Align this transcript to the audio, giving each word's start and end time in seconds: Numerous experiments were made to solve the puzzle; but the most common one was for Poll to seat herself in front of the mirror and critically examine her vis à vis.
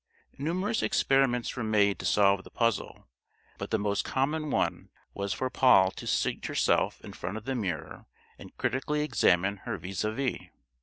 Numerous 0.39 0.81
experiments 0.81 1.55
were 1.55 1.63
made 1.63 1.99
to 1.99 2.05
solve 2.07 2.43
the 2.43 2.49
puzzle; 2.49 3.07
but 3.59 3.69
the 3.69 3.77
most 3.77 4.03
common 4.03 4.49
one 4.49 4.89
was 5.13 5.31
for 5.31 5.51
Poll 5.51 5.91
to 5.91 6.07
seat 6.07 6.47
herself 6.47 6.99
in 7.01 7.13
front 7.13 7.37
of 7.37 7.45
the 7.45 7.53
mirror 7.53 8.07
and 8.39 8.57
critically 8.57 9.03
examine 9.03 9.57
her 9.57 9.77
vis 9.77 9.99
à 10.01 10.15
vis. 10.15 10.49